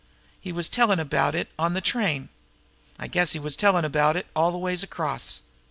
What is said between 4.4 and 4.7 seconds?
the